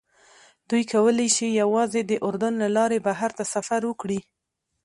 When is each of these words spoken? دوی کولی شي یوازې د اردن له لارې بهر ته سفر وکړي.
دوی 0.69 0.83
کولی 0.91 1.27
شي 1.35 1.47
یوازې 1.61 2.01
د 2.05 2.11
اردن 2.27 2.53
له 2.63 2.69
لارې 2.77 2.99
بهر 3.07 3.31
ته 3.37 3.43
سفر 3.53 3.81
وکړي. 3.87 4.19